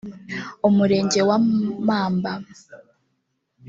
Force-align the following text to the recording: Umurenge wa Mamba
Umurenge 0.67 1.19
wa 1.27 1.37
Mamba 1.87 2.33